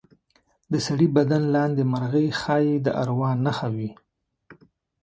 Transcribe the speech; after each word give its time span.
د 0.71 0.73
سړي 0.87 1.07
بدن 1.17 1.41
لاندې 1.55 1.83
مرغۍ 1.91 2.27
ښایي 2.39 2.75
د 2.85 2.87
اروا 3.01 3.31
نښه 3.45 3.67
وي. 3.75 3.89